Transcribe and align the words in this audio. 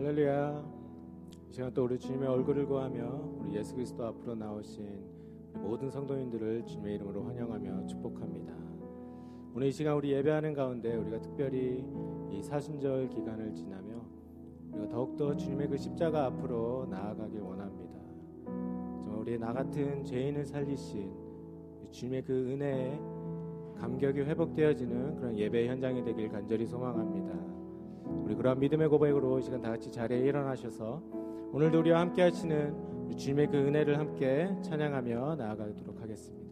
할렐루야. 0.00 0.64
이 1.50 1.52
시간 1.52 1.74
또 1.74 1.84
우리 1.84 1.98
주님의 1.98 2.26
얼굴을 2.26 2.64
구하며 2.64 3.36
우리 3.38 3.54
예수 3.54 3.74
그리스도 3.74 4.06
앞으로 4.06 4.34
나오신 4.34 5.04
모든 5.56 5.90
성도님들을 5.90 6.64
주님의 6.64 6.94
이름으로 6.94 7.24
환영하며 7.24 7.86
축복합니다. 7.86 8.54
오늘 9.54 9.66
이 9.66 9.70
시간 9.70 9.96
우리 9.96 10.10
예배하는 10.12 10.54
가운데 10.54 10.96
우리가 10.96 11.20
특별히 11.20 11.84
이 12.30 12.42
사순절 12.42 13.10
기간을 13.10 13.52
지나며 13.52 14.02
우리가 14.72 14.88
더욱더 14.88 15.36
주님의 15.36 15.68
그 15.68 15.76
십자가 15.76 16.24
앞으로 16.24 16.86
나아가길 16.90 17.42
원합니다. 17.42 18.00
정말 19.02 19.18
우리의 19.18 19.38
나 19.38 19.52
같은 19.52 20.02
죄인을 20.02 20.46
살리신 20.46 21.12
주님의 21.90 22.24
그 22.24 22.32
은혜에 22.52 22.98
감격이 23.78 24.20
회복되어지는 24.20 25.16
그런 25.16 25.36
예배 25.36 25.68
현장이 25.68 26.02
되길 26.02 26.30
간절히 26.30 26.66
소망합니다. 26.66 27.50
우리 28.04 28.34
그러한 28.34 28.58
믿음의 28.58 28.88
고백으로 28.88 29.38
이 29.38 29.42
시간 29.42 29.60
다 29.60 29.70
같이 29.70 29.90
자리에 29.90 30.18
일어나셔서 30.20 31.02
오늘도 31.52 31.80
우리와 31.80 32.00
함께 32.00 32.22
하시는 32.22 33.16
주님의 33.16 33.48
그 33.48 33.56
은혜를 33.56 33.98
함께 33.98 34.48
찬양하며 34.62 35.36
나아가도록 35.36 36.00
하겠습니다. 36.00 36.49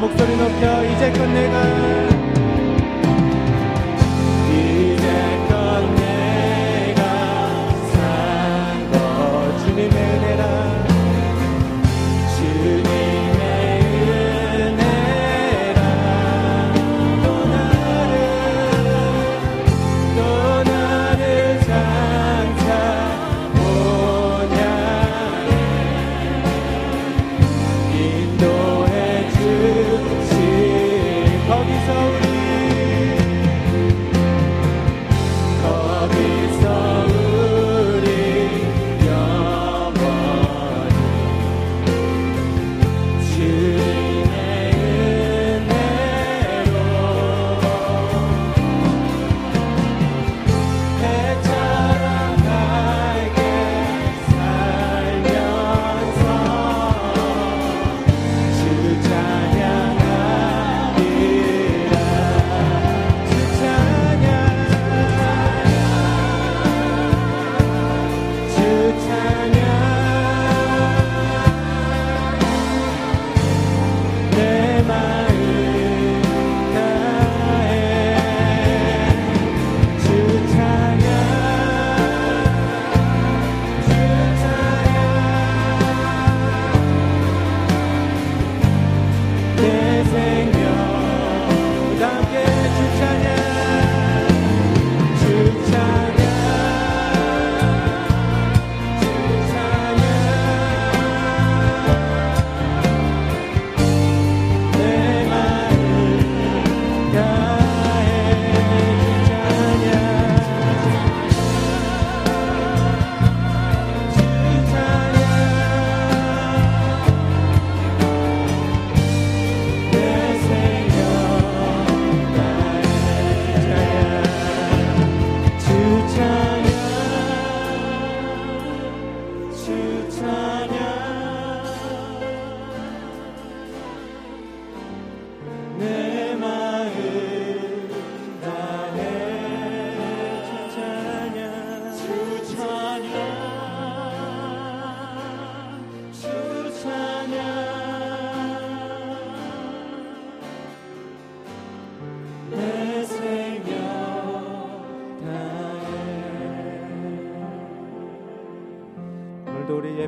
목소리 0.00 0.34
높여 0.34 0.82
이제껏 0.82 1.28
내가. 1.28 2.09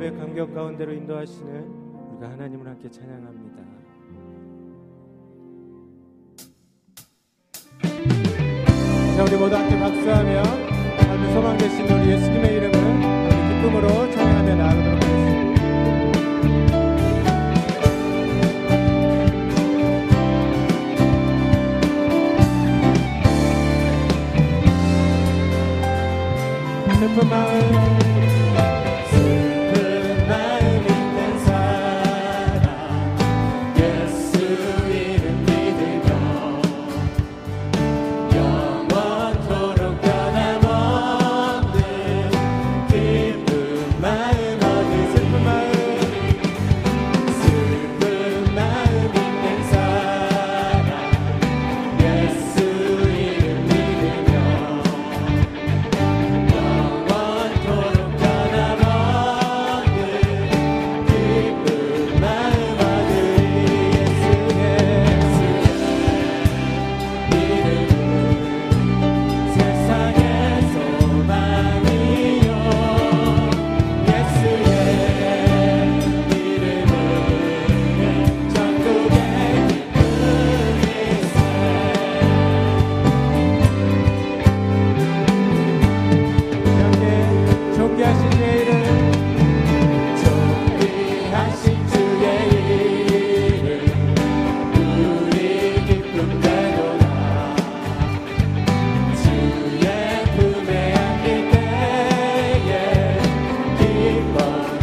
예배 0.00 0.16
간격 0.16 0.54
가운데로 0.54 0.94
인도하시는 0.94 1.52
우리가 2.12 2.30
하나님을 2.32 2.66
함께 2.66 2.90
찬양합니다. 2.90 3.60
자 9.16 9.24
우리 9.24 9.36
모두 9.36 9.54
함께 9.54 9.78
박수하며 9.78 10.42
하늘 10.96 11.32
소망 11.34 11.58
되신 11.58 11.84
우리 11.84 12.12
예수님의 12.12 12.56
이름을 12.56 12.72
기쁨으로 12.72 14.10
찬양하며 14.12 14.54
나아가 14.54 14.89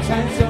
chance 0.07 0.46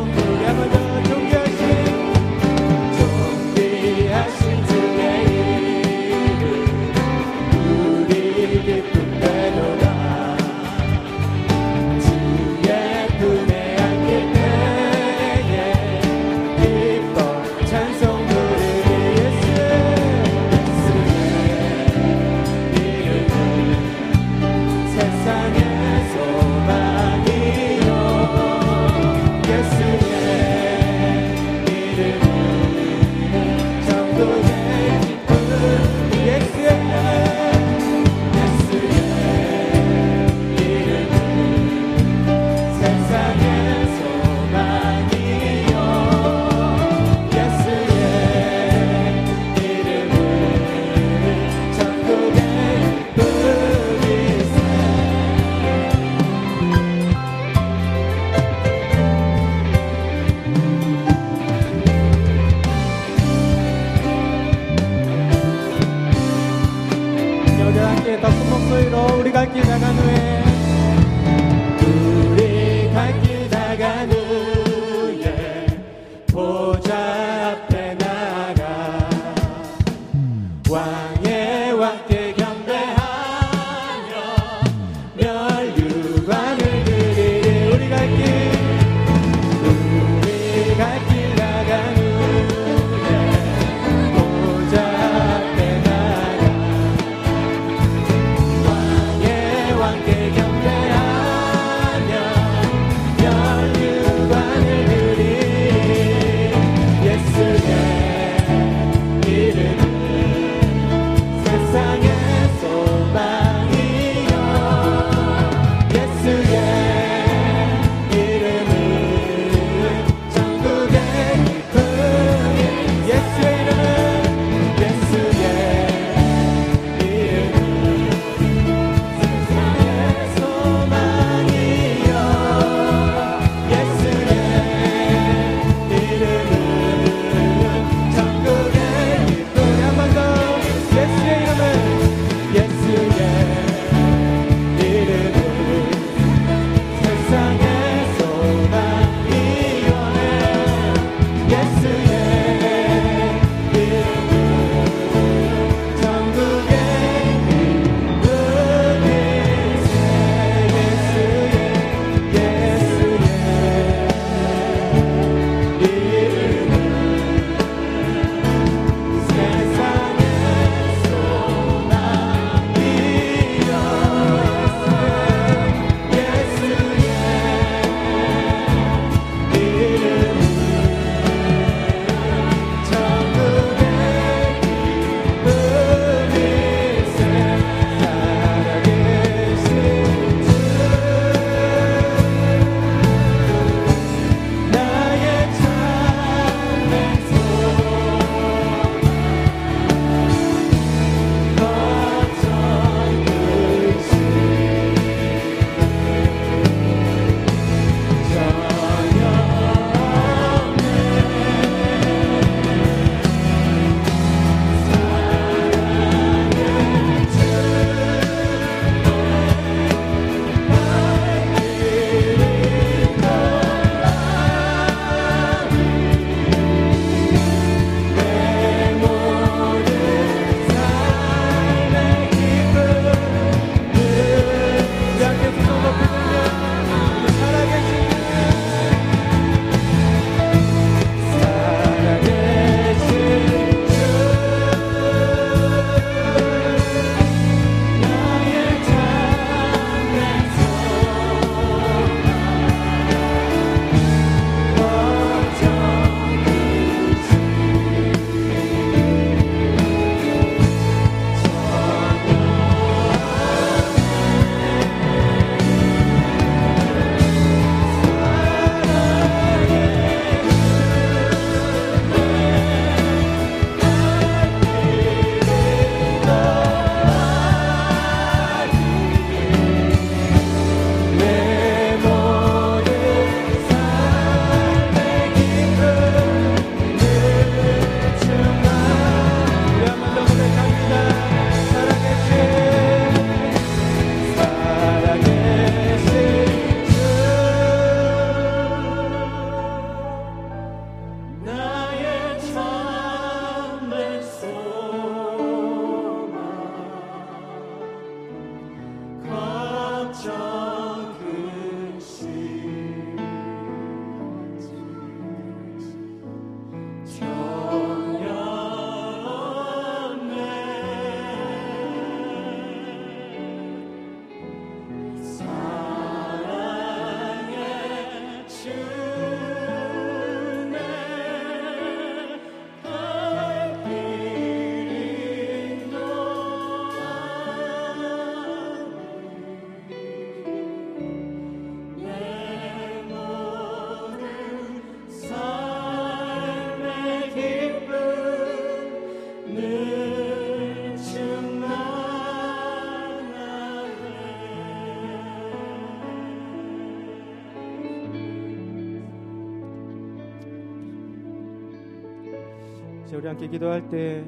우리 363.16 363.28
함께 363.28 363.48
기도할 363.48 363.88
때 363.90 364.24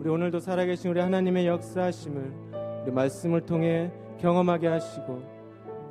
우리 0.00 0.08
오늘도 0.08 0.40
살아계신 0.40 0.90
우리 0.90 1.00
하나님의 1.00 1.46
역사하심을 1.46 2.32
우리 2.84 2.92
말씀을 2.92 3.40
통해 3.42 3.90
경험하게 4.20 4.68
하시고 4.68 5.22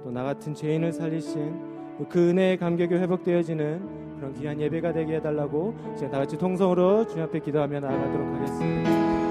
또 0.04 0.12
나 0.12 0.24
같은 0.24 0.54
죄인을 0.54 0.92
살리신 0.94 2.06
그 2.10 2.30
은혜의 2.30 2.58
감격이 2.58 2.94
회복되어지는 2.94 4.18
그런 4.18 4.34
귀한 4.36 4.62
예배가 4.62 4.94
되게 4.94 5.16
해달라고 5.16 5.74
이제 5.96 6.08
다 6.10 6.20
같이 6.20 6.38
통성으로 6.38 7.08
주님 7.08 7.24
앞에 7.26 7.40
기도하며 7.40 7.80
나아가도록 7.80 8.36
하겠습니다. 8.36 9.25